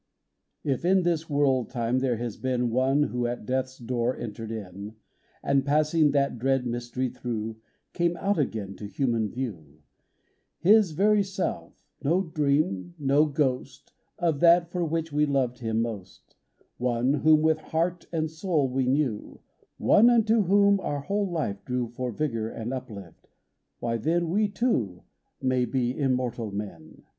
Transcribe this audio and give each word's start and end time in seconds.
IF 0.63 0.83
in 0.83 1.03
this 1.03 1.29
world 1.29 1.69
time 1.69 1.99
there 1.99 2.17
has 2.17 2.35
been 2.35 2.71
One 2.71 3.03
who 3.03 3.27
at 3.27 3.45
death's 3.45 3.77
door 3.77 4.17
entered 4.17 4.49
in, 4.49 4.95
And, 5.43 5.63
passing 5.63 6.09
that 6.09 6.39
dread 6.39 6.65
mystery 6.65 7.07
through, 7.07 7.57
Came 7.93 8.17
out 8.17 8.39
again 8.39 8.75
to 8.77 8.87
human 8.87 9.29
view,— 9.29 9.83
His 10.69 10.93
very 10.93 11.21
self, 11.21 11.85
no 12.03 12.23
dream, 12.23 12.95
no 12.97 13.27
ghost 13.27 13.93
Of 14.17 14.39
that 14.39 14.71
for 14.71 14.83
which 14.83 15.13
we 15.13 15.27
loved 15.27 15.59
him 15.59 15.83
most; 15.83 16.35
One 16.79 17.13
whom 17.13 17.43
with 17.43 17.59
heart 17.59 18.07
and 18.11 18.27
soul 18.27 18.67
we 18.69 18.87
knew, 18.87 19.41
One 19.77 20.09
unto 20.09 20.41
whom 20.41 20.79
our 20.79 21.01
whole 21.01 21.29
life 21.29 21.63
drew 21.63 21.87
For 21.89 22.09
vigor 22.11 22.49
and 22.49 22.73
uplift,— 22.73 23.27
why, 23.79 23.97
then 23.97 24.29
We 24.31 24.47
too 24.47 25.03
may 25.39 25.65
be 25.65 25.95
immortal 25.95 26.49
men 26.51 27.03